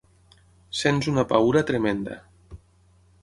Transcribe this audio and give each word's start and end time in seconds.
Sents 0.77 1.09
una 1.11 1.25
paüra 1.33 1.63
tremenda. 1.71 2.17